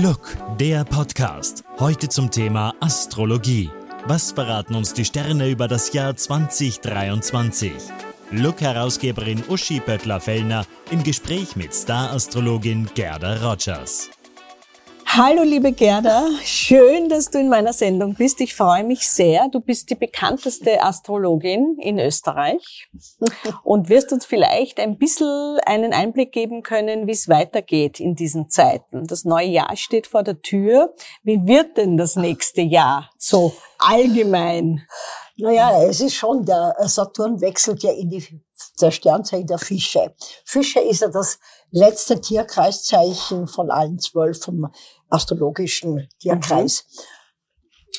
[0.00, 1.64] Look, der Podcast.
[1.80, 3.68] Heute zum Thema Astrologie.
[4.06, 7.72] Was verraten uns die Sterne über das Jahr 2023?
[8.30, 14.08] Look-Herausgeberin Uschi Böttler-Fellner im Gespräch mit Star-Astrologin Gerda Rogers.
[15.20, 18.40] Hallo liebe Gerda, schön, dass du in meiner Sendung bist.
[18.40, 19.48] Ich freue mich sehr.
[19.48, 22.88] Du bist die bekannteste Astrologin in Österreich
[23.64, 28.48] und wirst uns vielleicht ein bisschen einen Einblick geben können, wie es weitergeht in diesen
[28.48, 29.08] Zeiten.
[29.08, 30.94] Das neue Jahr steht vor der Tür.
[31.24, 34.86] Wie wird denn das nächste Jahr so allgemein?
[35.36, 38.24] Naja, es ist schon, der Saturn wechselt ja in die,
[38.80, 40.14] der Sternzeichen der Fische.
[40.44, 41.38] Fische ist ja das
[41.70, 44.70] letzte Tierkreiszeichen von allen zwölf vom
[45.08, 46.84] astrologischen Tierkreis.
[46.84, 47.02] Mhm.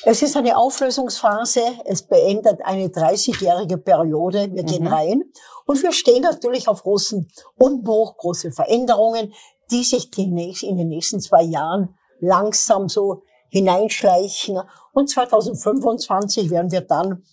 [0.04, 1.60] Es ist eine Auflösungsphase.
[1.84, 4.50] Es beendet eine 30-jährige Periode.
[4.52, 4.92] Wir gehen mhm.
[4.92, 5.24] rein.
[5.66, 9.34] Und wir stehen natürlich auf großen Umbruch, große Veränderungen,
[9.70, 14.60] die sich demnächst in den nächsten zwei Jahren langsam so hineinschleichen.
[14.92, 17.24] Und 2025 werden wir dann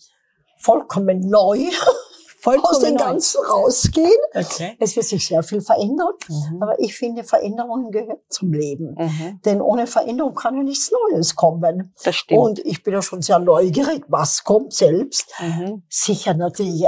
[0.59, 1.59] vollkommen neu
[2.47, 4.11] vollkommen aus dem Ganzen rausgehen.
[4.33, 4.77] Okay.
[4.79, 6.13] Es wird sich sehr viel verändern.
[6.27, 6.61] Mhm.
[6.61, 8.95] Aber ich finde, Veränderungen gehören zum Leben.
[8.97, 9.41] Mhm.
[9.43, 11.93] Denn ohne Veränderung kann ja nichts Neues kommen.
[12.03, 12.39] Das stimmt.
[12.39, 15.31] Und ich bin ja schon sehr neugierig, was kommt selbst.
[15.39, 15.83] Mhm.
[15.89, 16.87] Sicher natürlich äh,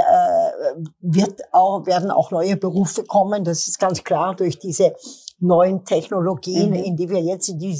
[1.00, 3.44] wird auch, werden auch neue Berufe kommen.
[3.44, 4.94] Das ist ganz klar durch diese
[5.40, 6.76] neuen Technologien, mhm.
[6.76, 7.78] in die wir jetzt in die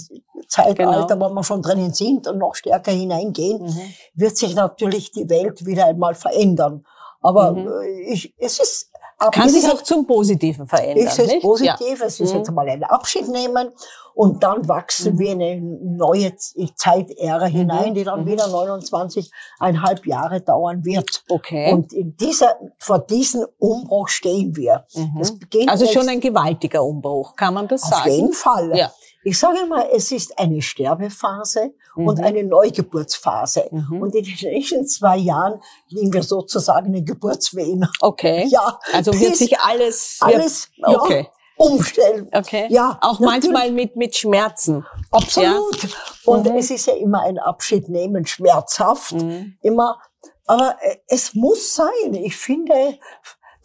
[0.48, 1.30] Zeitalter, genau.
[1.30, 3.80] wo wir schon drinnen sind und noch stärker hineingehen, mhm.
[4.14, 6.84] wird sich natürlich die Welt wieder einmal verändern.
[7.20, 7.68] Aber mhm.
[7.68, 8.90] Äh, ich, es ist
[9.30, 11.06] kann sich auch zum Positiven verändern.
[11.06, 12.00] Ich sehe es positiv.
[12.00, 12.06] Ja.
[12.06, 12.38] Es ist mhm.
[12.38, 13.70] jetzt mal ein Abschied nehmen
[14.14, 15.18] und dann wachsen mhm.
[15.18, 16.34] wir in eine neue
[16.74, 17.52] Zeitära mhm.
[17.52, 18.26] hinein, die dann mhm.
[18.28, 21.22] wieder 29,5 Jahre dauern wird.
[21.28, 21.72] Okay.
[21.72, 24.86] Und in dieser, vor diesem Umbruch stehen wir.
[24.94, 25.68] Mhm.
[25.68, 28.00] also schon ein gewaltiger Umbruch, kann man das auf sagen?
[28.10, 28.76] Auf jeden Fall.
[28.76, 28.90] Ja.
[29.22, 32.08] Ich sage mal, es ist eine Sterbephase mhm.
[32.08, 33.68] und eine Neugeburtsphase.
[33.70, 34.02] Mhm.
[34.02, 37.86] Und in den nächsten zwei Jahren liegen wir sozusagen in Geburtswehen.
[38.00, 38.48] Okay.
[38.50, 38.78] Ja.
[38.92, 41.28] Also wird sich alles, alles, ja, okay.
[41.56, 42.28] umstellen.
[42.32, 42.66] Okay.
[42.70, 42.98] Ja.
[43.00, 44.84] Auch manchmal mit, mit Schmerzen.
[45.10, 45.82] Absolut.
[45.82, 45.88] Ja.
[46.24, 46.56] Und mhm.
[46.56, 49.12] es ist ja immer ein Abschied nehmen, schmerzhaft.
[49.12, 49.56] Mhm.
[49.62, 50.00] Immer.
[50.46, 52.14] Aber äh, es muss sein.
[52.14, 52.98] Ich finde,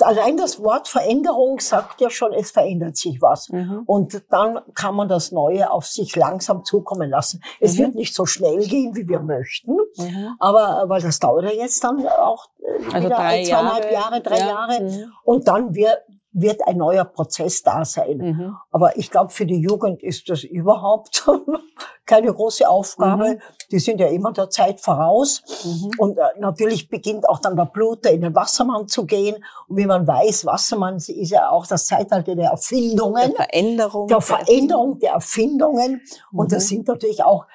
[0.02, 3.50] Allein das Wort Veränderung sagt ja schon, es verändert sich was.
[3.50, 3.84] Mhm.
[3.86, 7.42] Und dann kann man das Neue auf sich langsam zukommen lassen.
[7.62, 7.78] Es mhm.
[7.80, 10.36] wird nicht so schnell gehen, wie wir möchten, mhm.
[10.40, 13.94] aber weil das dauert ja jetzt dann auch äh, also wieder drei ein, zweieinhalb Jahre,
[13.94, 14.48] Jahre drei ja.
[14.48, 14.82] Jahre.
[14.82, 15.14] Mhm.
[15.24, 15.98] Und dann wird,
[16.38, 18.18] wird ein neuer Prozess da sein.
[18.18, 18.58] Mhm.
[18.72, 21.26] Aber ich glaube, für die Jugend ist das überhaupt
[22.06, 23.36] keine große Aufgabe.
[23.36, 23.40] Mhm.
[23.72, 25.42] Die sind ja immer der Zeit voraus.
[25.64, 25.92] Mhm.
[25.98, 29.36] Und äh, natürlich beginnt auch dann der Bluter in den Wassermann zu gehen.
[29.70, 33.30] Und wie man weiß, Wassermann ist ja auch das Zeitalter der Erfindungen.
[33.30, 34.08] Der Veränderung.
[34.08, 36.02] Der Veränderung der Erfindungen.
[36.34, 36.68] Und das mhm.
[36.68, 37.46] sind natürlich auch,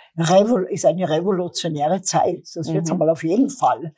[0.71, 2.45] ist eine revolutionäre Zeit.
[2.55, 2.95] Das wird es mhm.
[2.95, 3.93] einmal auf jeden Fall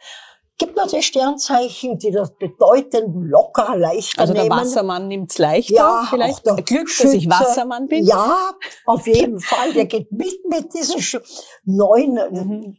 [0.58, 4.52] gibt natürlich Sternzeichen, die das bedeutend lockerer, leichter also nehmen.
[4.52, 6.48] Also der Wassermann nimmt's leichter ja, vielleicht?
[6.48, 8.04] Auch der Glück, Schütze, dass ich Wassermann bin?
[8.04, 8.52] Ja,
[8.86, 9.72] auf jeden Fall.
[9.72, 11.22] Der geht mit mit diesem
[11.64, 12.76] neuen, mhm.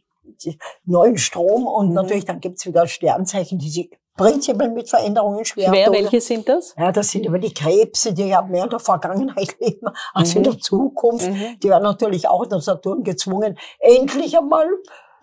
[0.84, 1.94] neuen Strom und mhm.
[1.94, 6.74] natürlich dann gibt's wieder Sternzeichen, die sich prinzipiell mit Veränderungen schwer Schwer, welche sind das?
[6.78, 10.38] Ja, das sind immer die Krebse, die ja mehr in der Vergangenheit leben als mhm.
[10.38, 11.28] in der Zukunft.
[11.28, 11.58] Mhm.
[11.62, 14.68] Die werden natürlich auch in der Saturn gezwungen, endlich einmal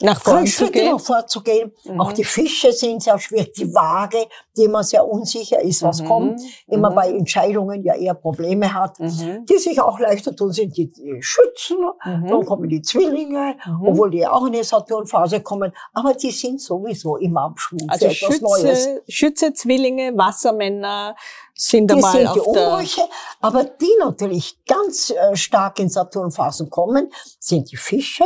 [0.02, 0.92] nach vorn zu gehen.
[0.92, 1.72] Nach vorzugehen.
[1.84, 2.02] Mhm.
[2.02, 3.54] Auch die Fische sind sehr schwierig.
[3.54, 6.08] Die Waage, die immer sehr unsicher ist, was mhm.
[6.08, 6.96] kommt, immer mhm.
[6.96, 9.46] bei Entscheidungen ja eher Probleme hat, mhm.
[9.46, 11.78] die sich auch leichter tun, sind die, die Schützen.
[12.06, 12.28] Mhm.
[12.28, 13.88] Dann kommen die Zwillinge, mhm.
[13.88, 15.72] obwohl die auch in die Saturnphase kommen.
[15.94, 18.90] Aber die sind sowieso immer am Schwung also Schütze, Neues.
[19.08, 21.16] Schütze, Zwillinge, Wassermänner,
[21.62, 23.02] sind die einmal sind die Umbrüche,
[23.40, 28.24] aber die natürlich ganz äh, stark in Saturnphasen kommen, sind die Fische,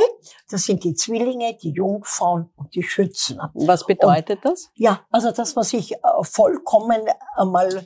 [0.50, 3.41] das sind die Zwillinge, die Jungfrauen und die Schützen.
[3.53, 4.69] Was bedeutet und, das?
[4.75, 7.01] Ja, also das, was ich äh, vollkommen
[7.35, 7.85] einmal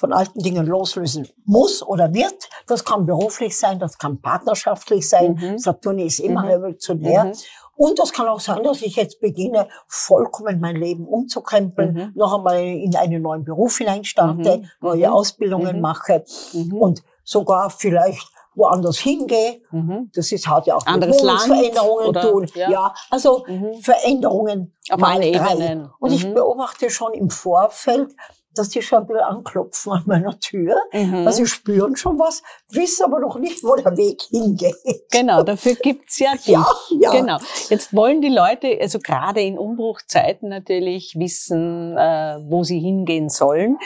[0.00, 2.48] von alten Dingen loslösen muss oder wird.
[2.66, 5.38] Das kann beruflich sein, das kann partnerschaftlich sein.
[5.38, 5.58] Mhm.
[5.58, 6.48] Saturn ist immer mhm.
[6.48, 7.24] revolutionär.
[7.24, 7.32] Mhm.
[7.76, 12.12] Und das kann auch sein, dass ich jetzt beginne, vollkommen mein Leben umzukrempeln, mhm.
[12.14, 14.68] noch einmal in einen neuen Beruf hineinstarte, mhm.
[14.80, 15.12] neue mhm.
[15.12, 15.82] Ausbildungen mhm.
[15.82, 16.24] mache
[16.54, 16.74] mhm.
[16.74, 19.60] und sogar vielleicht woanders hingehe.
[19.70, 20.10] Mhm.
[20.14, 22.46] Das ist, hat ja auch Anderes mit Veränderungen tun.
[22.54, 22.70] Ja.
[22.70, 23.44] ja, also
[23.82, 25.90] Veränderungen auf allen Ebenen.
[25.98, 28.14] Und ich beobachte schon im Vorfeld,
[28.60, 30.76] dass die schon ein bisschen anklopfen an meiner Tür.
[30.92, 31.26] Mhm.
[31.26, 34.74] Also spüren schon was, wissen aber noch nicht, wo der Weg hingeht.
[35.10, 36.46] Genau, dafür gibt's ja dich.
[36.48, 36.66] Ja,
[36.98, 37.10] ja.
[37.10, 37.38] Genau.
[37.68, 43.78] Jetzt wollen die Leute, also gerade in Umbruchzeiten natürlich, wissen, äh, wo sie hingehen sollen.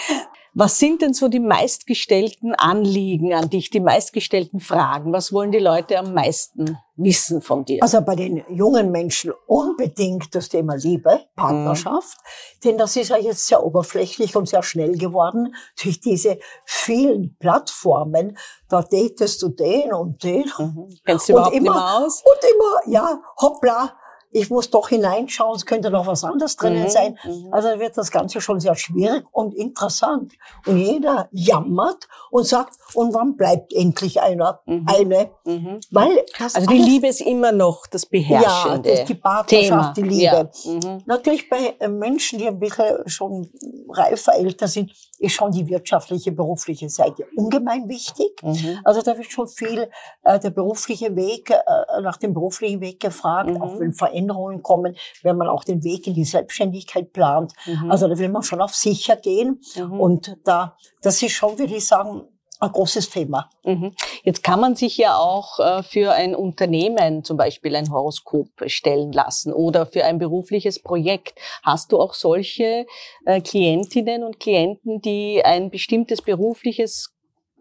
[0.57, 5.13] Was sind denn so die meistgestellten Anliegen an dich, die meistgestellten Fragen?
[5.13, 7.83] Was wollen die Leute am meisten wissen von dir?
[7.83, 12.61] Also bei den jungen Menschen unbedingt das Thema Liebe, Partnerschaft, mhm.
[12.63, 18.39] denn das ist ja jetzt sehr oberflächlich und sehr schnell geworden durch diese vielen Plattformen.
[18.69, 20.45] Da datest du den und den.
[20.57, 20.89] Mhm.
[21.05, 22.23] Kennst du überhaupt immer, nicht mehr aus?
[22.25, 23.97] Und immer, ja, hoppla,
[24.35, 27.19] ich muss doch hineinschauen, es könnte noch was anderes drinnen mhm, sein.
[27.25, 27.53] Mhm.
[27.53, 30.33] Also wird das Ganze schon sehr schwierig und interessant.
[30.67, 34.87] Und jeder jammert und sagt, und wann bleibt endlich einer, mhm.
[34.89, 35.31] eine?
[35.45, 35.79] Mhm.
[35.93, 40.09] Weil also die Liebe ist immer noch das Beherrschende Ja, das die Partnerschaft, Thema.
[40.09, 40.51] die Liebe.
[40.65, 40.73] Ja.
[40.73, 41.03] Mhm.
[41.07, 43.49] Natürlich bei äh, Menschen, die ein bisschen schon
[43.89, 48.43] reifer, älter sind, ist schon die wirtschaftliche, berufliche Seite ungemein wichtig.
[48.43, 48.81] Mhm.
[48.85, 49.91] Also da wird schon viel
[50.23, 54.97] äh, der berufliche Weg, äh, nach dem beruflichen Weg gefragt, auch wenn Veränderungen Veränderungen kommen,
[55.23, 57.53] wenn man auch den Weg in die Selbstständigkeit plant.
[57.67, 57.91] Mhm.
[57.91, 59.61] Also da will man schon auf sicher gehen.
[59.77, 60.01] Mhm.
[60.01, 62.23] Und da, das ist schon, würde ich sagen,
[62.61, 63.51] ein großes Thema.
[63.65, 63.95] Mhm.
[64.23, 69.13] Jetzt kann man sich ja auch äh, für ein Unternehmen zum Beispiel ein Horoskop stellen
[69.13, 71.39] lassen oder für ein berufliches Projekt.
[71.63, 72.87] Hast du auch solche
[73.27, 77.13] äh, Klientinnen und Klienten, die ein bestimmtes berufliches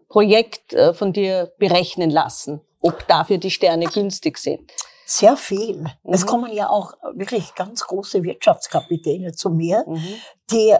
[0.08, 4.72] Projekt äh, von dir berechnen lassen, ob dafür die Sterne günstig sind?
[5.06, 5.80] Sehr viel.
[5.80, 6.12] Mhm.
[6.12, 10.14] Es kommen ja auch wirklich ganz große Wirtschaftskapitäne zu mir, mhm.
[10.50, 10.74] die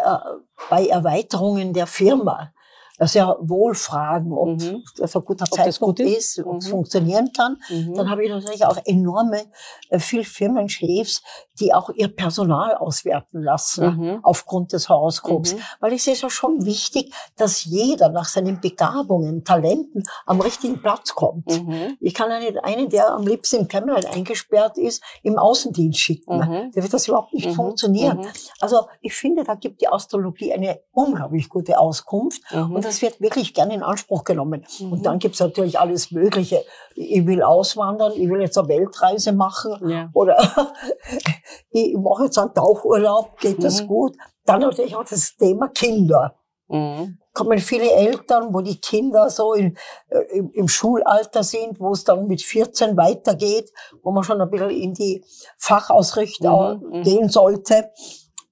[0.70, 2.54] bei Erweiterungen der Firma
[3.00, 4.84] sehr wohl fragen, ob mhm.
[4.96, 6.70] das ein guter ob Zeitpunkt gut ist, ist ob es mhm.
[6.70, 7.56] funktionieren kann.
[7.68, 7.94] Mhm.
[7.94, 9.42] Dann habe ich natürlich auch enorme,
[9.88, 11.22] äh, viel Firmenchefs,
[11.58, 14.20] die auch ihr Personal auswerten lassen mhm.
[14.22, 15.54] aufgrund des Horoskops.
[15.54, 15.58] Mhm.
[15.80, 20.80] Weil ich sehe es ja schon wichtig, dass jeder nach seinen Begabungen, Talenten am richtigen
[20.80, 21.46] Platz kommt.
[21.46, 21.96] Mhm.
[22.00, 26.36] Ich kann ja nicht einen, der am liebsten im Kämmerlein eingesperrt ist, im Außendienst schicken.
[26.36, 26.72] Mhm.
[26.72, 27.54] Der wird das überhaupt nicht mhm.
[27.54, 28.26] funktionieren.
[28.60, 32.42] Also ich finde, da gibt die Astrologie eine unglaublich gute Auskunft
[32.84, 34.66] und das wird wirklich gerne in Anspruch genommen.
[34.80, 36.62] Und dann gibt es natürlich alles Mögliche.
[36.94, 40.10] Ich will auswandern, ich will jetzt eine Weltreise machen ja.
[40.12, 40.36] oder
[41.70, 43.62] ich mache jetzt einen Tauchurlaub, geht mhm.
[43.62, 44.16] das gut?
[44.44, 46.36] Dann natürlich auch das Thema Kinder.
[46.68, 47.18] Mhm.
[47.32, 49.76] Kommen viele Eltern, wo die Kinder so in,
[50.08, 53.72] äh, im, im, Schulalter sind, wo es dann mit 14 weitergeht,
[54.02, 55.24] wo man schon ein bisschen in die
[55.58, 57.02] Fachausrichtung mhm.
[57.02, 57.90] gehen sollte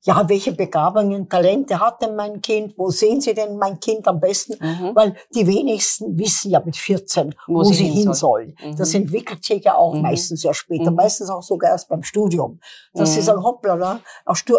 [0.05, 2.75] ja, welche Begabungen, Talente hat denn mein Kind?
[2.77, 4.55] Wo sehen Sie denn mein Kind am besten?
[4.61, 4.97] Mhm.
[4.97, 8.55] Weil die wenigsten wissen ja mit 14, wo, wo sie, hin sollen.
[8.59, 8.71] Soll.
[8.71, 8.77] Mhm.
[8.77, 10.03] Das entwickelt sich ja auch mhm.
[10.03, 10.97] meistens sehr später, mhm.
[10.97, 12.59] meistens auch sogar erst beim Studium.
[12.95, 13.25] Dass sie mhm.
[13.25, 14.01] sagen, hoppla, na,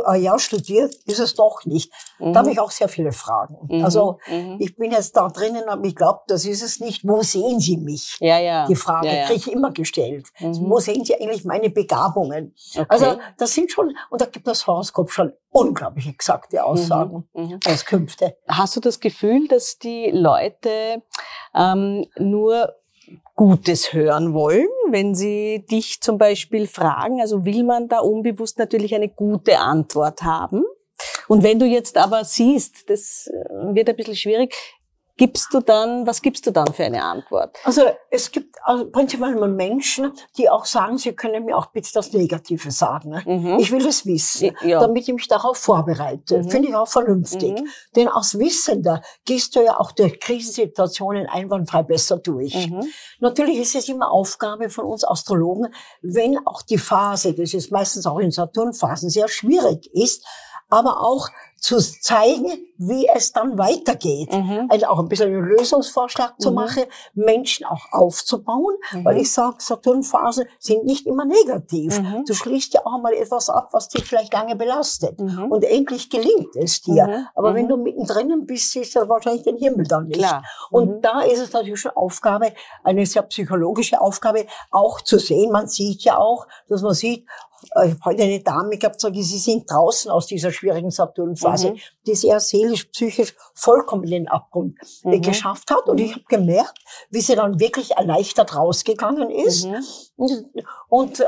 [0.05, 1.91] ein Jahr studiert ist es doch nicht.
[2.19, 2.53] Da habe mhm.
[2.53, 3.83] ich auch sehr viele Fragen.
[3.83, 4.19] Also
[4.59, 7.05] ich bin jetzt da drinnen, aber ich glaube, das ist es nicht.
[7.05, 8.17] Wo sehen Sie mich?
[8.21, 8.65] Ja, ja.
[8.65, 9.25] Die Frage ja, ja.
[9.25, 10.27] kriege ich immer gestellt.
[10.39, 12.55] Wo sehen Sie eigentlich meine Begabungen?
[12.73, 12.85] Okay.
[12.87, 17.59] Also das sind schon, und da gibt das Horoskop schon unglaublich exakte Aussagen, mhm, mhm,
[17.67, 18.37] Auskünfte.
[18.47, 21.03] Hast du das Gefühl, dass die Leute
[21.55, 22.73] ähm, nur
[23.35, 27.21] Gutes hören wollen, wenn sie dich zum Beispiel fragen?
[27.21, 30.63] Also will man da unbewusst natürlich eine gute Antwort haben?
[31.27, 34.55] Und wenn du jetzt aber siehst, das äh, wird ein bisschen schwierig,
[35.17, 37.55] gibst du dann, was gibst du dann für eine Antwort?
[37.63, 41.89] Also es gibt also prinzipiell mal Menschen, die auch sagen, sie können mir auch bitte
[41.93, 43.21] das Negative sagen.
[43.25, 43.59] Mhm.
[43.59, 44.79] Ich will es wissen, ja.
[44.79, 46.39] damit ich mich darauf vorbereite.
[46.39, 46.49] Mhm.
[46.49, 47.59] Finde ich auch vernünftig.
[47.59, 47.67] Mhm.
[47.95, 52.67] Denn als Wissender gehst du ja auch durch Krisensituationen einwandfrei besser durch.
[52.67, 52.83] Mhm.
[53.19, 58.07] Natürlich ist es immer Aufgabe von uns Astrologen, wenn auch die Phase, das ist meistens
[58.07, 60.25] auch in Saturnphasen sehr schwierig ist,
[60.69, 61.29] aber auch
[61.63, 64.33] zu zeigen, wie es dann weitergeht.
[64.33, 64.67] Mhm.
[64.69, 66.55] Also auch ein bisschen einen Lösungsvorschlag zu mhm.
[66.55, 69.05] machen, Menschen auch aufzubauen, mhm.
[69.05, 72.01] weil ich sage, Saturnphasen sind nicht immer negativ.
[72.01, 72.25] Mhm.
[72.27, 75.17] Du schließt ja auch mal etwas ab, was dich vielleicht lange belastet.
[75.21, 75.45] Mhm.
[75.49, 77.07] Und endlich gelingt es dir.
[77.07, 77.27] Mhm.
[77.33, 80.19] Aber wenn du mittendrin bist, siehst du wahrscheinlich den Himmel dann nicht.
[80.19, 80.43] Klar.
[80.69, 82.51] Und da ist es natürlich schon Aufgabe,
[82.83, 85.49] eine sehr psychologische Aufgabe, auch zu sehen.
[85.53, 87.25] Man sieht ja auch, dass man sieht,
[87.63, 91.71] ich habe heute eine Dame gehabt, sage ich, sie sind draußen aus dieser schwierigen Saturnphase,
[91.71, 91.79] mhm.
[92.05, 95.21] die sie ja seelisch, psychisch vollkommen in den Abgrund mhm.
[95.21, 95.87] geschafft hat.
[95.87, 96.79] Und ich habe gemerkt,
[97.09, 99.65] wie sie dann wirklich erleichtert rausgegangen ist.
[99.65, 99.83] Mhm.
[100.15, 100.45] Und,
[100.89, 101.25] und äh,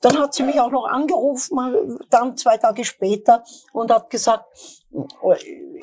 [0.00, 3.42] dann hat sie mich auch noch angerufen, dann zwei Tage später,
[3.72, 4.44] und hat gesagt,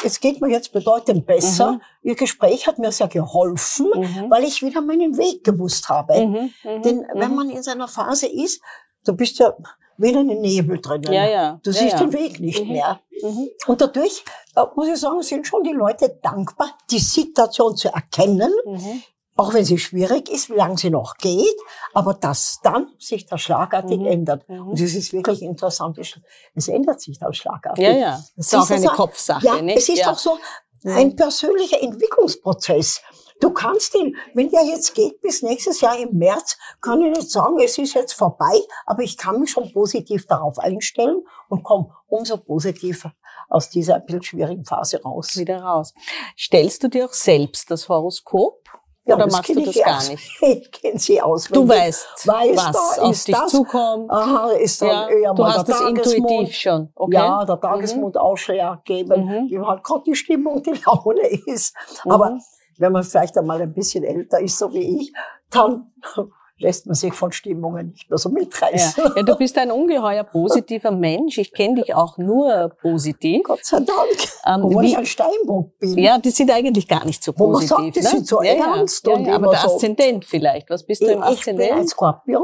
[0.04, 1.74] es geht mir jetzt bedeutend besser.
[1.74, 1.82] Mhm.
[2.04, 4.30] Ihr Gespräch hat mir sehr geholfen, mhm.
[4.30, 6.26] weil ich wieder meinen Weg gewusst habe.
[6.26, 6.54] Mhm.
[6.64, 6.82] mhm.
[6.84, 7.36] Denn wenn mhm.
[7.36, 8.62] man in seiner Phase ist,
[9.06, 9.54] Du bist ja
[9.98, 11.12] wie in einem Nebel drinnen.
[11.14, 11.60] Ja, ja.
[11.64, 12.72] Du siehst ja, den Weg nicht mhm.
[12.72, 13.00] mehr.
[13.22, 13.50] Mhm.
[13.68, 14.24] Und dadurch,
[14.56, 19.04] äh, muss ich sagen, sind schon die Leute dankbar, die Situation zu erkennen, mhm.
[19.36, 21.56] auch wenn sie schwierig ist, wie lange sie noch geht,
[21.94, 24.06] aber dass dann sich das schlagartig Mhm.
[24.08, 24.50] ändert.
[24.50, 24.70] Mhm.
[24.70, 25.98] Und das ist wirklich interessant.
[26.00, 26.20] Es-
[26.56, 27.84] Es ändert sich dann schlagartig.
[27.84, 28.24] Ja, ja.
[28.36, 29.78] Das ist auch eine also- Kopfsache, Ja, nicht?
[29.78, 30.12] es ist ja.
[30.12, 30.38] auch so
[30.84, 30.92] Mhm.
[30.98, 33.02] ein persönlicher Entwicklungsprozess.
[33.42, 37.30] Du kannst ihn, wenn der jetzt geht bis nächstes Jahr im März, kann ich nicht
[37.32, 41.90] sagen, es ist jetzt vorbei, aber ich kann mich schon positiv darauf einstellen und komme
[42.08, 43.12] umso positiver
[43.50, 45.36] aus dieser ein bisschen schwierigen Phase raus.
[45.36, 45.94] wieder raus.
[46.38, 48.60] Stellst du dir auch selbst das Horoskop?
[49.04, 50.32] Ja, Oder machst du das ich gar aus- nicht?
[50.42, 51.46] Ich kenne sie aus.
[51.46, 53.52] Du weißt, weiß, was da auf ist dich das.
[53.52, 54.10] zukommt.
[54.12, 56.30] Aha, ist dann Ja, eher du mal hast der das Tagesmond.
[56.32, 56.90] intuitiv schon.
[56.94, 57.16] Okay?
[57.16, 59.50] Ja, der Tagesmond Ausschlag geben, Mhm.
[59.50, 61.76] wie halt gerade die Stimmung, die Laune ist.
[62.06, 62.12] Mhm.
[62.12, 62.38] Aber
[62.82, 65.14] wenn man vielleicht einmal ein bisschen älter ist, so wie ich,
[65.50, 65.92] dann
[66.62, 69.04] lässt man sich von Stimmungen nicht mehr so mitreißen.
[69.04, 69.12] Ja.
[69.18, 71.38] ja, du bist ein ungeheuer positiver Mensch.
[71.38, 73.44] Ich kenne dich auch nur positiv.
[73.44, 73.90] Gott sei Dank.
[74.46, 75.98] Ähm, Obwohl wie- ich ein Steinbock bin.
[75.98, 77.70] Ja, die sind eigentlich gar nicht so Wo man positiv.
[77.78, 78.08] sagt, die ne?
[78.10, 80.70] sind so ja, ernst ja, und ja, aber der so- Aszendent vielleicht.
[80.70, 81.90] Was bist du im ich bin ein Aszendent?
[81.90, 82.44] Skorpion.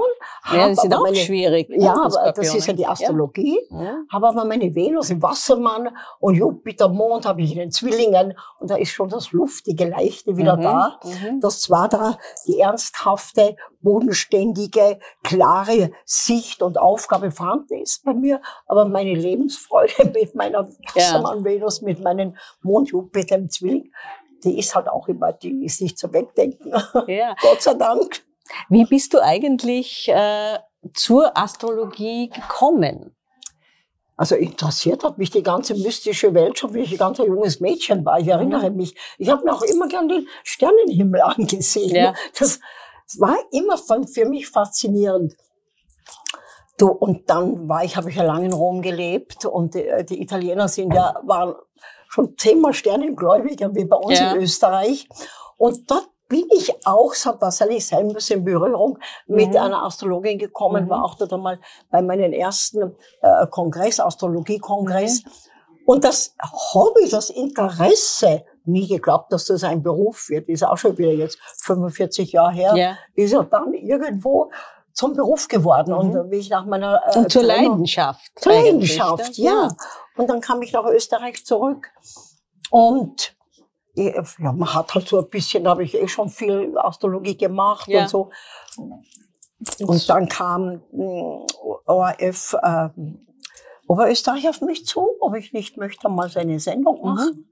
[0.54, 1.70] Ja, die sind auch meine, schwierig.
[1.70, 3.60] ne, Ja, aber das ist ja die Astrologie.
[3.70, 3.98] Ja.
[4.12, 8.34] Habe aber meine Venus im Wassermann und Jupiter, Mond habe ich in den Zwillingen.
[8.60, 11.00] Und da ist schon das Luftige, Leichte wieder Mhm, da.
[11.04, 11.40] mhm.
[11.42, 13.56] Das zwar da die ernsthafte,
[14.18, 21.44] bodenständige, klare Sicht und Aufgabe vorhanden ist bei mir, aber meine Lebensfreude mit meiner Wassermann
[21.44, 23.92] Venus, mit meinem Mond Jupiter im Zwilling,
[24.44, 26.74] die ist halt auch immer, die ist nicht zu wegdenken.
[27.08, 27.36] Ja.
[27.42, 28.22] Gott sei Dank.
[28.70, 30.58] Wie bist du eigentlich äh,
[30.94, 33.14] zur Astrologie gekommen?
[34.16, 38.04] Also interessiert hat mich die ganze mystische Welt schon, wie ich ein ganz junges Mädchen
[38.04, 38.20] war.
[38.20, 38.78] Ich erinnere Mhm.
[38.78, 38.96] mich.
[39.20, 41.96] Ich habe mir auch immer gern den Sternenhimmel angesehen.
[41.96, 42.14] Ja.
[42.40, 42.60] Das
[43.20, 45.36] war immer von- für mich faszinierend.
[46.78, 50.22] Du, und dann war ich, habe ich ja lange in Rom gelebt und die, die
[50.22, 51.56] Italiener sind ja, waren
[52.10, 54.34] schon zehnmal Sternengläubiger wie bei uns Ja.
[54.34, 55.08] in Österreich.
[55.58, 59.58] Und dort bin ich auch, es hat wahrscheinlich sein müssen, in Berührung mit Mhm.
[59.58, 60.90] einer Astrologin gekommen, Mhm.
[60.90, 61.60] war auch dort einmal
[61.90, 65.24] bei meinem ersten äh, Kongress, Astrologie-Kongress.
[65.24, 65.32] Mhm.
[65.88, 66.36] Und das
[66.74, 71.40] Hobby, das Interesse, nie geglaubt, dass das ein Beruf wird, ist auch schon wieder jetzt
[71.64, 72.98] 45 Jahre her, Ja.
[73.16, 74.52] ist ja dann irgendwo
[74.94, 75.92] zum Beruf geworden.
[75.94, 76.00] Mhm.
[76.20, 78.32] Und wie ich nach meiner äh, Und zur Trennung- Leidenschaft.
[78.36, 79.46] zur Leidenschaft, ne?
[79.46, 79.70] ja.
[80.16, 81.90] Und dann kam ich nach Österreich zurück
[82.72, 83.34] und
[83.96, 87.88] ja, man hat halt so ein bisschen, da habe ich eh schon viel Astrologie gemacht
[87.88, 88.02] Ja.
[88.04, 88.30] und so.
[89.80, 91.46] Und dann kam mh,
[91.86, 92.90] ORF äh,
[93.88, 97.46] Oberösterreich auf mich zu, ob ich nicht möchte mal seine Sendung Mhm.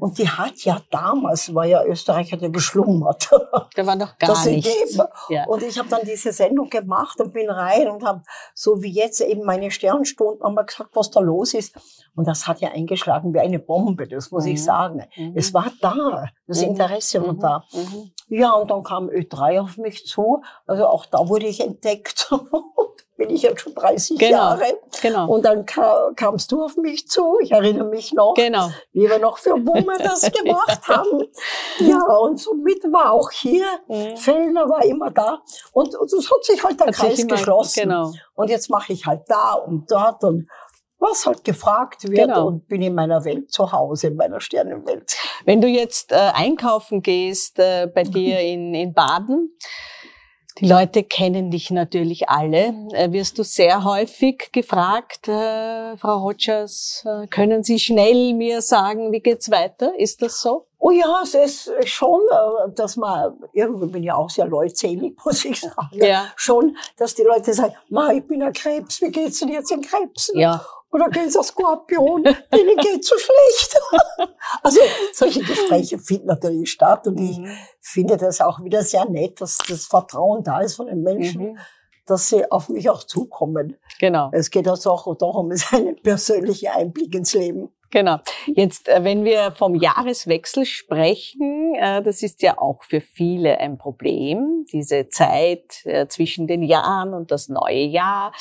[0.00, 3.30] Und die hat ja damals, war ja Österreich hat ja geschlummert.
[3.76, 4.98] Da war noch gar das nichts.
[5.28, 5.44] Ja.
[5.46, 8.22] Und ich habe dann diese Sendung gemacht und bin rein und habe
[8.54, 11.74] so wie jetzt eben meine Sternstunden einmal gesagt, was da los ist.
[12.16, 14.50] Und das hat ja eingeschlagen wie eine Bombe, das muss Mhm.
[14.50, 15.04] ich sagen.
[15.16, 15.32] Mhm.
[15.36, 16.68] Es war da, das Mhm.
[16.68, 17.40] Interesse war Mhm.
[17.40, 17.64] da.
[17.72, 18.10] Mhm.
[18.28, 20.42] Ja, und dann kam Ö3 auf mich zu.
[20.66, 22.30] Also auch da wurde ich entdeckt.
[23.20, 24.30] bin ich jetzt schon 30 Genau.
[24.32, 24.78] Jahre.
[25.02, 25.28] Genau.
[25.30, 27.38] Und dann ka kamst du auf mich zu.
[27.42, 28.70] Ich erinnere mich noch, genau.
[28.92, 31.26] wie wir noch für Wumme das gemacht haben.
[31.80, 34.16] Ja, und somit war auch hier, Mhm.
[34.16, 35.42] Fellner war immer da.
[35.72, 37.82] Und, und es hat sich halt der Hat Kreis immer- geschlossen.
[37.82, 38.10] Genau.
[38.34, 40.48] Und jetzt mache ich halt da und dort und
[40.98, 42.46] was halt gefragt wird Genau.
[42.46, 45.14] und bin in meiner Welt zu Hause, in meiner Sternenwelt.
[45.44, 49.56] Wenn du jetzt äh, einkaufen gehst äh, bei dir in, in Baden,
[50.60, 52.74] die Leute kennen dich natürlich alle.
[52.92, 59.10] Äh, wirst du sehr häufig gefragt, äh, Frau Rogers, äh, können Sie schnell mir sagen,
[59.12, 59.98] wie geht's weiter?
[59.98, 60.66] Ist das so?
[60.78, 65.44] Oh ja, es ist schon, äh, dass man, irgendwie bin ich auch sehr leutselig, muss
[65.44, 65.88] ich sagen.
[65.92, 66.26] Ja.
[66.36, 69.80] Schon, dass die Leute sagen, Ma, ich bin ein Krebs, wie geht's denn jetzt in
[69.80, 70.30] Krebs?
[70.34, 70.64] Ja.
[70.92, 72.24] Oder geht's ein Skorpion?
[72.24, 73.80] Denen geht's so schlecht.
[74.62, 74.80] also,
[75.12, 77.50] solche Gespräche finden natürlich statt und ich Mhm.
[77.80, 81.58] finde das auch wieder sehr nett, dass das Vertrauen da ist von den Menschen, Mhm.
[82.06, 83.76] dass sie auf mich auch zukommen.
[84.00, 84.30] Genau.
[84.32, 87.70] Es geht also auch darum, es ist ein persönlicher Einblick ins Leben.
[87.90, 88.18] Genau.
[88.46, 93.78] Jetzt, äh, wenn wir vom Jahreswechsel sprechen, äh, das ist ja auch für viele ein
[93.78, 98.32] Problem, diese Zeit äh, zwischen den Jahren und das neue Jahr.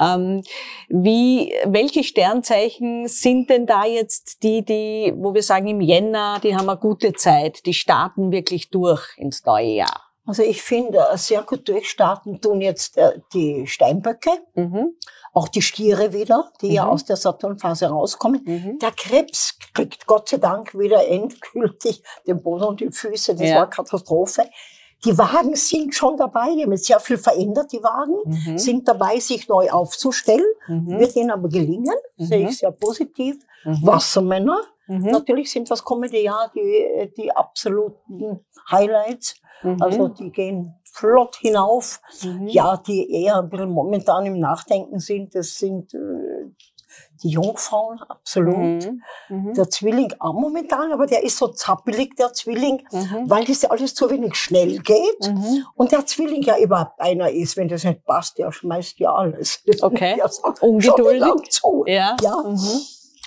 [0.00, 0.42] Ähm,
[0.88, 6.54] Wie, welche Sternzeichen sind denn da jetzt die, die, wo wir sagen im Jänner, die
[6.56, 10.11] haben eine gute Zeit, die starten wirklich durch ins neue Jahr?
[10.24, 14.96] Also ich finde, äh, sehr gut durchstarten tun jetzt äh, die Steinböcke, Mhm.
[15.32, 16.90] auch die Stiere wieder, die ja Mhm.
[16.90, 18.42] aus der Saturnphase rauskommen.
[18.44, 18.78] Mhm.
[18.78, 23.34] Der Krebs kriegt Gott sei Dank wieder endgültig den Boden und die Füße.
[23.34, 23.56] Das Ja.
[23.56, 24.44] war Katastrophe.
[25.04, 28.58] Die Wagen sind schon dabei, die haben jetzt sehr viel verändert, die Wagen, Mhm.
[28.58, 30.46] sind dabei, sich neu aufzustellen.
[30.68, 31.00] Mhm.
[31.00, 32.48] Wird ihnen aber gelingen, sehe Mhm.
[32.48, 33.36] ich sehr positiv.
[33.64, 39.34] Wassermänner, natürlich sind das kommende Jahr die, die absoluten Highlights.
[39.62, 39.82] Mhm.
[39.82, 42.00] Also die gehen flott hinauf.
[42.22, 42.48] Mhm.
[42.48, 45.98] Ja, die eher ein bisschen momentan im Nachdenken sind, das sind äh,
[47.22, 48.56] die Jungfrauen, absolut.
[48.56, 49.02] Mhm.
[49.30, 49.54] Mhm.
[49.54, 53.30] Der Zwilling auch momentan, aber der ist so zappelig, der Zwilling, Mhm.
[53.30, 55.20] weil das alles zu wenig schnell geht.
[55.26, 55.64] Mhm.
[55.74, 59.62] Und der Zwilling ja überhaupt einer ist, wenn das nicht passt, der schmeißt ja alles.
[59.82, 60.16] Okay.
[60.18, 61.50] Ja, so, Ungeduldig.
[61.50, 61.84] zu.
[61.86, 62.16] Ja.
[62.20, 62.44] Ja.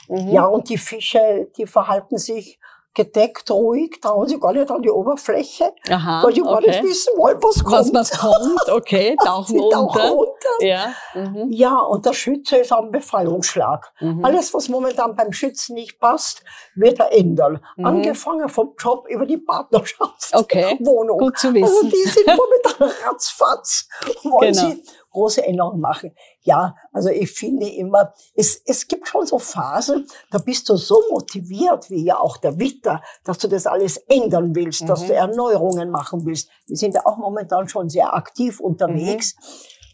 [0.08, 2.60] Ja, und die Fische, die verhalten sich
[2.96, 6.24] gedeckt, ruhig, trauen sich gar nicht an die Oberfläche, Aha.
[6.24, 6.84] weil die gar nicht okay.
[6.84, 7.94] wissen wollen, was kommt.
[7.94, 10.10] Was, was kommt, okay, tauchen Sie tauchen unter.
[10.10, 10.32] runter.
[10.62, 10.94] Ja.
[11.14, 11.52] Mhm.
[11.52, 13.92] Ja, und der Schütze ist am Befreiungsschlag.
[14.00, 14.24] Mhm.
[14.24, 16.44] Alles, was momentan beim Schützen nicht passt,
[16.76, 17.60] wird er ändern.
[17.76, 17.86] Mhm.
[17.86, 21.18] Angefangen vom Job über die Partnerschaft, Okay, Wohnung.
[21.20, 21.90] gut zu Also wissen.
[21.90, 23.88] die sind momentan ratzfatz,
[24.24, 24.70] wollen Genau.
[24.70, 24.84] sie
[25.16, 26.12] große Änderungen machen.
[26.42, 31.02] Ja, also ich finde immer, es, es gibt schon so Phasen, da bist du so
[31.10, 35.08] motiviert, wie ja auch der Witter, dass du das alles ändern willst, dass Mhm.
[35.08, 36.50] du Erneuerungen machen willst.
[36.68, 39.36] Wir sind ja auch momentan schon sehr aktiv unterwegs.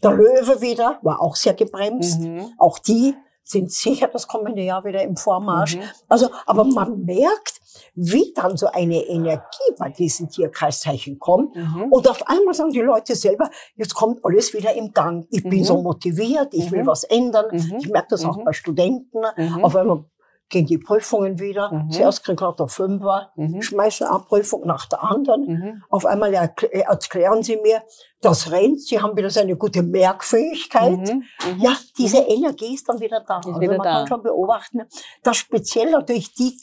[0.02, 2.20] Der Löwe wieder war auch sehr gebremst.
[2.20, 2.52] Mhm.
[2.58, 3.14] Auch die
[3.44, 5.76] sind sicher das kommende Jahr wieder im Vormarsch.
[5.76, 5.82] Mhm.
[6.08, 7.61] Also, aber man merkt,
[7.94, 9.42] wie dann so eine Energie
[9.78, 11.54] bei diesen Tierkreiszeichen kommt.
[11.54, 11.88] Mhm.
[11.90, 15.26] Und auf einmal sagen die Leute selber, jetzt kommt alles wieder im Gang.
[15.30, 15.64] Ich bin Mhm.
[15.64, 16.86] so motiviert, ich will Mhm.
[16.86, 17.46] was ändern.
[17.50, 17.76] Mhm.
[17.80, 18.44] Ich merke das auch Mhm.
[18.44, 19.18] bei Studenten.
[19.36, 19.64] Mhm.
[19.64, 20.04] Auf einmal
[20.52, 21.72] gehen die Prüfungen wieder.
[21.72, 21.90] Mhm.
[21.90, 23.60] Zuerst kriegt er der Fünfer, Mhm.
[23.62, 25.46] schmeißen eine Prüfung nach der anderen.
[25.46, 25.82] Mhm.
[25.90, 27.82] Auf einmal äh, erklären sie mir,
[28.20, 30.92] das rennt, sie haben wieder so eine gute Merkfähigkeit.
[30.98, 31.24] Mhm.
[31.54, 31.60] Mhm.
[31.60, 33.38] Ja, diese Energie ist dann wieder da.
[33.38, 33.92] also wieder man da.
[33.98, 34.82] kann schon beobachten,
[35.24, 36.56] dass speziell natürlich die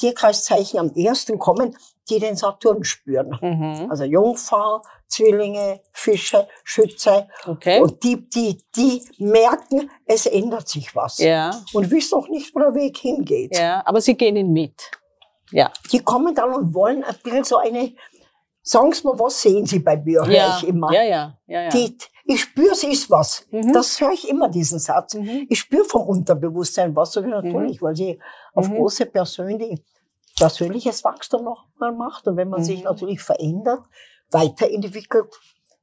[0.00, 1.76] Tierkreiszeichen am ersten kommen,
[2.08, 3.36] die den Saturn spüren.
[3.40, 3.90] Mhm.
[3.90, 7.28] Also Jungfrau, Zwillinge, Fische, Schütze.
[7.46, 7.80] Okay.
[7.80, 11.18] Und die, die, die merken, es ändert sich was.
[11.18, 13.56] Ja, Und wissen auch nicht, wo der Weg hingeht.
[13.56, 14.90] ja, aber Sie gehen ihn mit.
[15.52, 15.72] Ja.
[15.92, 17.92] Die kommen dann und wollen ein bisschen so eine,
[18.62, 20.92] sagen Sie mal, was sehen Sie bei mir, höre Ja, ich immer.
[20.92, 21.68] ja, ja, ja, ja.
[21.70, 21.96] Die,
[22.28, 23.46] ich spüre, es ist was.
[23.52, 23.72] Mhm.
[23.72, 25.14] Das höre ich immer, diesen Satz.
[25.14, 25.46] Mhm.
[25.48, 28.18] Ich spüre vom Unterbewusstsein was, natürlich, weil sie
[28.54, 28.74] auf Mhm.
[28.76, 29.80] große persönliche,
[30.38, 32.26] persönliches Wachstum noch mal macht.
[32.28, 32.84] Und wenn man sich Mhm.
[32.84, 33.80] natürlich verändert,
[34.30, 35.32] weiterentwickelt,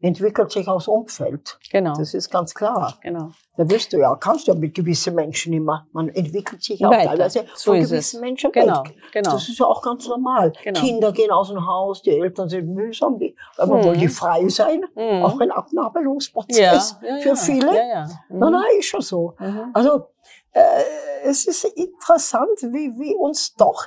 [0.01, 1.57] entwickelt sich auch das Umfeld.
[1.71, 2.97] Genau, Das ist ganz klar.
[3.01, 3.29] genau.
[3.55, 5.87] Da wirst du ja, kannst du ja mit gewissen Menschen immer.
[5.93, 7.11] Man entwickelt sich auch Weiter.
[7.11, 8.21] teilweise So von gewissen es.
[8.21, 8.95] Menschen Genau, weg.
[9.13, 9.31] genau.
[9.31, 10.51] Das ist ja auch ganz normal.
[10.61, 10.77] Genau.
[10.81, 13.83] Kinder gehen aus dem Haus, die Eltern sind mühsam, die, aber Mhm.
[13.85, 14.83] wollen die frei sein.
[14.93, 15.23] Mhm.
[15.23, 16.57] Auch ein Abnabelungsprozess
[17.01, 17.35] ja, ja, für ja.
[17.35, 17.67] viele.
[17.75, 18.05] Ja, ja.
[18.27, 18.39] Mhm.
[18.39, 19.35] Nein, nein, ist schon so.
[19.39, 19.71] Mhm.
[19.73, 20.07] Also
[20.51, 20.83] äh,
[21.23, 23.85] es ist interessant, wie, wie uns doch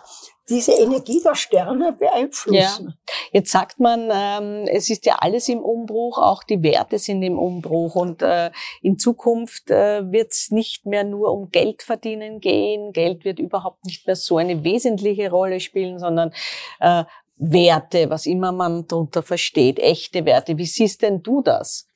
[0.49, 2.95] diese Energie der Sterne beeinflussen.
[3.33, 7.39] Jetzt sagt man, ähm, es ist ja alles im Umbruch, auch die Werte sind im
[7.39, 12.93] Umbruch und äh, in Zukunft äh, wird es nicht mehr nur um Geld verdienen gehen.
[12.93, 16.33] Geld wird überhaupt nicht mehr so eine wesentliche Rolle spielen, sondern
[16.81, 17.05] äh,
[17.39, 20.57] Werte, was immer man darunter versteht, echte Werte.
[20.57, 21.89] Wie siehst denn du das?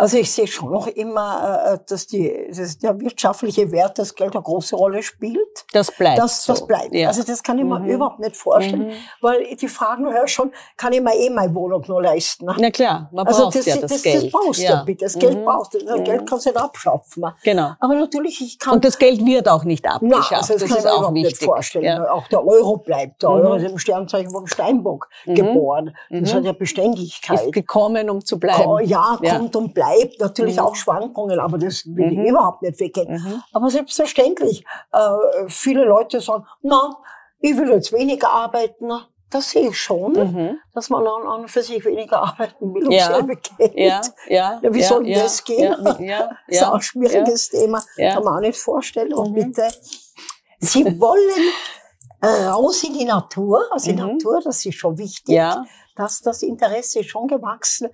[0.00, 4.34] Also ich sehe schon noch immer, äh, dass, die, dass der wirtschaftliche Wert das Geld
[4.34, 5.66] eine große Rolle spielt.
[5.72, 6.52] Das bleibt Das, so.
[6.54, 6.94] das bleibt.
[6.94, 7.08] Ja.
[7.08, 7.86] Also das kann ich mir Mhm.
[7.90, 8.92] überhaupt nicht vorstellen, Mhm.
[9.20, 12.46] weil die Fragen höre schon, kann ich mir eh meine Wohnung nur leisten?
[12.58, 14.32] Na klar, man Also braucht das, ja das, das, das, Geld.
[14.32, 15.04] brauchst du ja bitte.
[15.04, 15.20] Das Mhm.
[15.20, 15.78] Geld brauchst du.
[15.84, 16.04] Das Mhm.
[16.04, 17.24] Geld kannst du nicht abschaffen.
[17.44, 17.72] Genau.
[17.78, 20.32] Aber natürlich, ich kann Und das Geld wird auch nicht abgeschafft.
[20.32, 21.40] also das, das kann ist ich mir auch überhaupt wichtig.
[21.40, 21.84] nicht vorstellen.
[21.84, 22.10] Ja.
[22.10, 23.22] Auch der Euro bleibt.
[23.22, 23.36] Der Mhm.
[23.36, 25.34] Euro ist im Sternzeichen vom Steinbock Mhm.
[25.34, 25.96] geboren.
[26.08, 27.44] Das hat ja Beständigkeit.
[27.44, 28.78] Ist gekommen, um zu bleiben.
[28.86, 29.18] Ja.
[29.20, 29.89] kommt und bleibt.
[30.18, 30.62] Natürlich Mhm.
[30.62, 32.24] auch Schwankungen, aber das will Mhm.
[32.24, 33.12] ich überhaupt nicht weggehen.
[33.12, 33.42] Mhm.
[33.52, 36.96] Aber selbstverständlich, äh, viele Leute sagen, na,
[37.40, 38.90] ich will jetzt weniger arbeiten.
[39.30, 40.58] Das sehe ich schon, Mhm.
[40.74, 43.06] dass man an, und für sich weniger arbeiten will, um Ja.
[43.06, 43.74] selber Geld.
[43.76, 44.58] Ja, ja.
[44.60, 45.74] Ja, wie ja, soll ja, das gehen?
[45.84, 47.80] Ja, ja, Das ist auch ein schwieriges Thema.
[47.96, 49.14] Kann man auch nicht vorstellen.
[49.14, 49.34] Und Mhm.
[49.52, 49.68] bitte,
[50.58, 51.30] Sie wollen
[52.22, 53.62] raus in die Natur.
[53.70, 54.08] Also die Mhm.
[54.14, 55.34] Natur, das ist schon wichtig.
[55.34, 55.64] Ja.
[56.00, 57.88] Das, das Interesse ist schon gewachsen.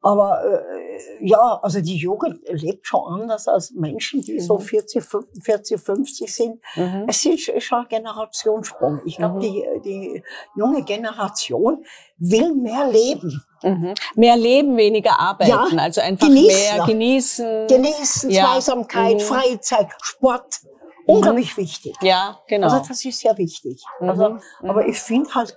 [0.00, 4.60] Aber äh, ja, also die Jugend lebt schon anders als Menschen, die so Mhm.
[4.62, 6.60] 40, 45, 50 sind.
[6.76, 7.06] Mhm.
[7.08, 9.00] Es ist schon ein Generationssprung.
[9.04, 9.40] Ich glaube, Mhm.
[9.40, 10.22] die, die
[10.54, 11.84] junge Generation
[12.18, 13.42] will mehr leben.
[13.64, 13.94] Mhm.
[14.14, 15.50] Mehr leben, weniger arbeiten.
[15.50, 16.76] Ja, also einfach genießen.
[16.76, 17.66] mehr genießen.
[17.66, 18.44] Genießen, Ja.
[18.44, 19.20] Zweisamkeit, Mhm.
[19.20, 20.60] Freizeit, Sport.
[21.06, 21.96] Unglaublich wichtig.
[22.02, 22.66] ja, genau.
[22.68, 23.82] Also das ist sehr wichtig.
[23.98, 24.08] Mhm.
[24.10, 24.40] Also, Mhm.
[24.70, 25.56] aber ich finde halt,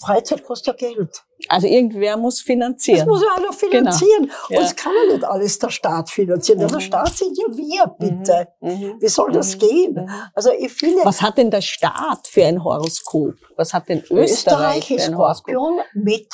[0.00, 1.24] Freizeit kostet ja Geld.
[1.48, 3.08] Also irgendwer muss Das finanzieren.
[3.08, 4.22] muss ja einer finanzieren.
[4.22, 4.34] Genau.
[4.50, 4.58] Ja.
[4.60, 6.62] Und es kann ja nicht alles der Staat finanzieren.
[6.62, 6.68] Mhm.
[6.68, 8.48] Der Staat sind ja wir, bitte.
[8.60, 8.96] Mhm.
[9.00, 9.58] Wie soll das Mhm.
[9.60, 9.94] gehen?
[9.94, 10.10] Mhm.
[10.34, 13.34] Also ich finde, Was hat denn der Staat für ein Horoskop?
[13.56, 15.50] Was hat denn Österreich, Österreich für ein Horoskop?
[15.54, 16.28] Skorpion mit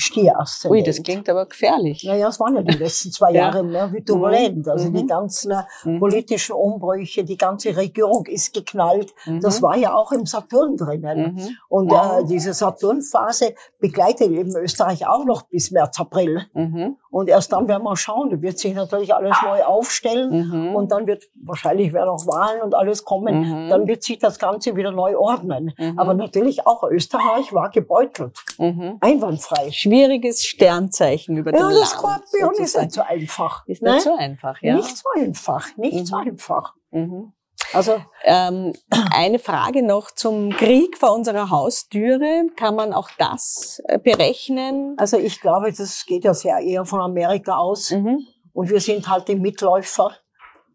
[0.00, 0.80] Stieraszendent.
[0.80, 2.04] Ui, das klingt aber gefährlich.
[2.04, 3.42] Naja, es waren ja die letzten zwei Ja.
[3.44, 4.66] Jahre mehr wie turbulent.
[4.68, 4.94] Also Mhm.
[4.94, 6.00] die ganzen äh, Mhm.
[6.00, 9.14] politischen Umbrüche, die ganze Regierung ist geknallt.
[9.40, 9.62] Das Mhm.
[9.64, 11.34] war ja auch im Saturn drinnen.
[11.34, 11.48] Mhm.
[11.68, 16.46] Und äh, diese Saturnphase begleitet eben Österreich auch noch bis März, April.
[16.54, 16.96] Mhm.
[17.10, 18.30] Und erst dann werden wir schauen.
[18.30, 20.48] Da wird sich natürlich alles neu aufstellen.
[20.70, 20.74] Mhm.
[20.74, 23.40] Und dann wird wahrscheinlich werden auch Wahlen und alles kommen.
[23.40, 23.68] Mhm.
[23.68, 25.72] Dann wird sich das Ganze wieder neu ordnen.
[25.76, 25.98] Mhm.
[25.98, 28.38] Aber natürlich auch Österreich war gebeutelt.
[28.58, 28.96] Mhm.
[29.00, 29.70] Einwandfrei.
[29.90, 31.80] Schwieriges Sternzeichen über dem Ja, Land.
[31.82, 33.66] das Skorpion ist nicht so einfach.
[33.66, 33.94] Ist ne?
[33.94, 34.76] nicht so einfach, ja.
[34.76, 36.28] Nicht so einfach, nicht so Mhm.
[36.28, 36.74] einfach.
[36.90, 37.32] Mhm.
[37.72, 38.72] Also, Ähm,
[39.12, 42.46] eine Frage noch zum Krieg vor unserer Haustüre.
[42.56, 44.94] Kann man auch das äh, berechnen?
[44.98, 47.90] also ich glaube, das geht ja sehr eher von Amerika aus.
[47.90, 48.26] Mhm.
[48.52, 50.12] Und wir sind halt die Mitläufer.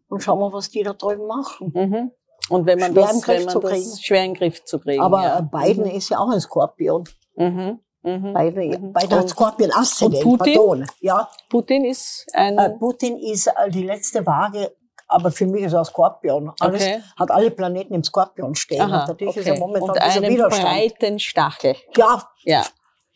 [0.08, 1.72] Und schauen wir, was die da drüben machen.
[1.74, 2.10] Mhm.
[2.48, 4.64] Und wenn man Schwer den das, Griff wenn man zu das schwer in den Griff
[4.64, 5.02] zu kriegen.
[5.02, 5.40] Aber ja.
[5.40, 7.04] Biden ist ja auch ein Skorpion.
[7.36, 7.80] Mhm.
[8.06, 8.34] Mhm.
[8.34, 8.94] Biden, Mhm.
[8.94, 10.86] Hat Und Skorpion Aszendent, Putin?
[11.00, 12.56] Ja, Putin ist ein.
[12.56, 14.72] äh, Putin ist äh, die letzte Waage,
[15.08, 16.52] aber für mich ist er Skorpion.
[16.60, 17.02] Alles, Okay.
[17.18, 18.80] Hat alle Planeten im Skorpion stehen.
[18.80, 19.42] Aha, und ist okay.
[19.50, 20.64] er momentan Und einen Widerstand.
[20.68, 21.74] breiten Stachel.
[21.96, 22.64] Ja, Ja.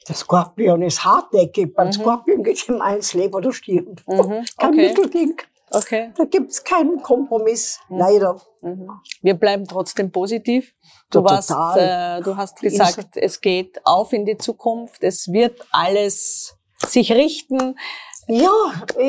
[0.09, 1.73] der Skorpion ist hartnäckig.
[1.75, 1.93] Beim Mhm.
[1.93, 4.01] Skorpion geht ihm eins, leb oder stirb.
[4.09, 4.45] Mhm.
[4.59, 4.89] Kein Okay.
[4.89, 5.37] Mittelding.
[5.71, 6.13] Okay.
[6.17, 7.79] Da gibt's keinen Kompromiss.
[7.89, 7.99] Mhm.
[7.99, 8.41] Leider.
[8.61, 8.91] Mhm.
[9.23, 10.73] Wir bleiben trotzdem positiv.
[11.11, 15.03] Du, Ja, warst, äh, du hast gesagt, es geht auf in die Zukunft.
[15.03, 16.57] Es wird alles
[16.87, 17.77] sich richten.
[18.27, 18.51] Ja,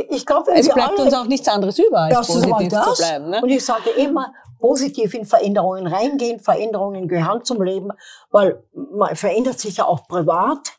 [0.09, 2.95] ich glaube, Es bleibt alle uns auch nichts anderes über, als positiv das.
[2.95, 3.29] zu bleiben.
[3.29, 3.41] Ne?
[3.41, 6.39] Und ich sage immer, positiv in Veränderungen reingehen.
[6.39, 7.89] Veränderungen gehören zum Leben,
[8.31, 10.73] weil man verändert sich ja auch privat.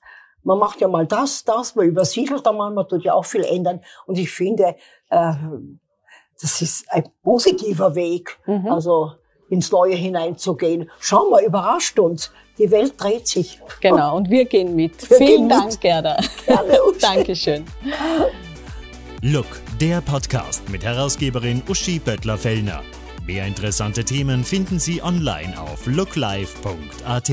[0.45, 3.81] Man macht ja mal das, das, man übersiedelt einmal, man tut ja auch viel ändern.
[4.07, 4.77] Und ich finde,
[5.11, 5.33] äh,
[6.41, 8.69] das ist ein positiver Weg, Mhm.
[8.69, 9.13] also
[9.49, 10.91] ins Neue hineinzugehen.
[10.99, 12.33] Schau mal, überrascht uns.
[12.59, 13.61] Die Welt dreht sich.
[13.81, 15.09] Genau, und wir gehen mit.
[15.11, 15.81] Wir Vielen gehen Dank, mit.
[15.81, 16.17] Gerda.
[16.47, 16.99] Gerne, Uschi.
[17.01, 17.65] Dankeschön.
[19.23, 19.47] Look,
[19.81, 22.83] der Podcast mit Herausgeberin Uschi Böttler-Fellner.
[23.27, 27.31] Mehr interessante Themen finden Sie online auf looklife.at.